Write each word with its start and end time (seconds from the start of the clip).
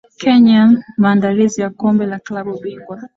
kenya 0.19 0.83
maandalizi 0.97 1.61
ya 1.61 1.69
kombe 1.69 2.05
la 2.05 2.19
klabu 2.19 2.59
bingwa 2.59 2.99